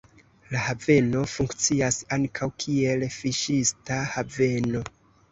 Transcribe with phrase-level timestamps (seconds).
[0.51, 4.83] La haveno funkcias ankaŭ, kiel fiŝista haveno.